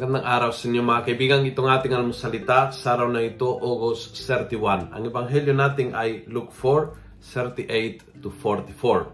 [0.00, 1.44] Magandang araw sa inyo mga kaibigan.
[1.44, 4.96] Itong ating almusalita sa araw na ito, August 31.
[4.96, 9.12] Ang ebanghelyo natin ay Luke 4, 38 to 44.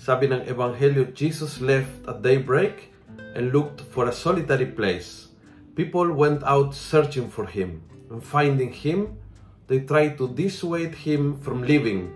[0.00, 2.96] Sabi ng ebanghelyo, Jesus left at daybreak
[3.36, 5.28] and looked for a solitary place.
[5.76, 7.84] People went out searching for him.
[8.08, 9.20] And finding him,
[9.68, 12.08] they tried to dissuade him from leaving.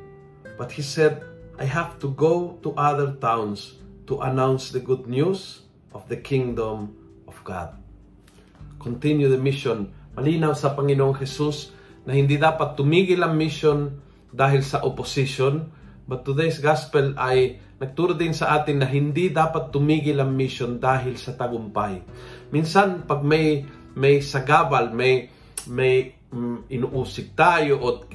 [0.56, 1.20] But he said,
[1.60, 3.76] I have to go to other towns
[4.08, 6.96] to announce the good news of the kingdom
[7.28, 7.76] of God.
[8.80, 9.92] Continue the mission.
[10.16, 11.76] Malinaw sa Panginoong Jesus
[12.08, 14.00] na hindi dapat tumigil ang mission
[14.32, 15.68] dahil sa opposition,
[16.08, 21.20] but today's gospel ay nagturo din sa atin na hindi dapat tumigil ang mission dahil
[21.20, 22.00] sa tagumpay.
[22.50, 25.28] Minsan pag may may sagabal, may
[25.68, 28.08] may mm, inuusig tayo o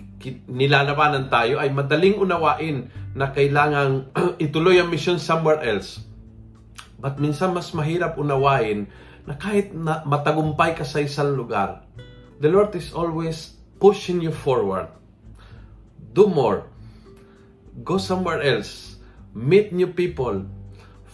[0.49, 4.09] nilalabanan tayo ay madaling unawain na kailangang
[4.45, 6.01] ituloy ang mission somewhere else.
[6.99, 8.87] But minsan mas mahirap unawain
[9.25, 11.83] na kahit na matagumpay ka sa isang lugar,
[12.39, 14.87] the Lord is always pushing you forward.
[16.15, 16.69] Do more.
[17.83, 18.95] Go somewhere else.
[19.35, 20.47] Meet new people.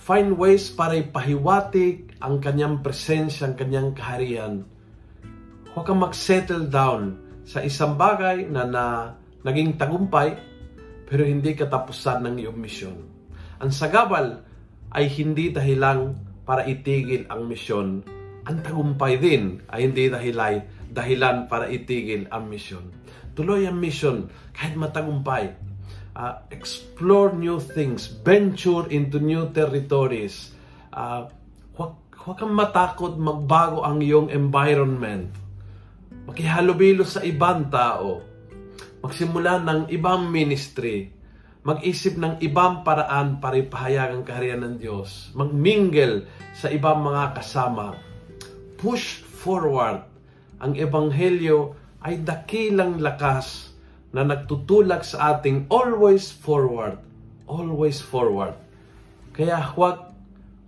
[0.05, 4.65] Find ways para ipahiwatig ang kanyang presensya, ang kanyang kaharian.
[5.73, 8.85] Huwag kang mag-settle down sa isang bagay na, na
[9.41, 10.37] naging tagumpay
[11.09, 12.97] pero hindi katapusan ng iyong misyon.
[13.57, 14.50] Ang sagabal
[14.91, 18.03] ay hindi dahilan para itigil ang misyon.
[18.43, 22.91] Ang tagumpay din ay hindi dahilay, dahilan para itigil ang misyon.
[23.31, 25.55] Tuloy ang misyon kahit matagumpay.
[26.11, 30.51] Uh, explore new things, venture into new territories.
[30.91, 31.31] Uh,
[31.79, 35.31] huwag, huwag kang matakot magbago ang iyong environment.
[36.27, 38.19] Makihalubilo sa ibang tao.
[38.99, 41.20] Magsimula ng ibang ministry
[41.61, 46.25] mag-isip ng ibang paraan para ipahayag ang kaharian ng Diyos, magmingle
[46.57, 48.01] sa ibang mga kasama,
[48.81, 50.01] push forward.
[50.57, 53.77] Ang Ebanghelyo ay dakilang lakas
[54.09, 56.97] na nagtutulak sa ating always forward,
[57.45, 58.57] always forward.
[59.29, 60.17] Kaya huwag,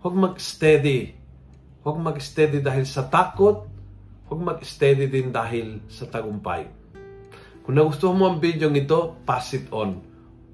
[0.05, 1.17] huwag mag-steady.
[1.81, 3.65] Huwag mag-steady dahil sa takot,
[4.29, 6.69] huwag mag-steady din dahil sa tagumpay.
[7.65, 10.12] Kung nagustuhan mo ang video ito, pass it on